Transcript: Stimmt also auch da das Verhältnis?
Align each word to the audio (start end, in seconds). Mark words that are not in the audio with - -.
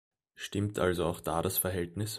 Stimmt 0.33 0.79
also 0.79 1.05
auch 1.05 1.19
da 1.19 1.43
das 1.43 1.59
Verhältnis? 1.59 2.09